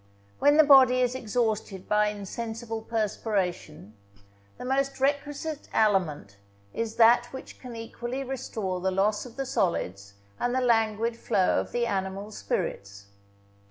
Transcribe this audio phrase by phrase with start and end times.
[0.39, 3.93] When the body is exhausted by insensible perspiration,
[4.57, 6.37] the most requisite aliment
[6.73, 11.59] is that which can equally restore the loss of the solids and the languid flow
[11.59, 13.09] of the animal spirits.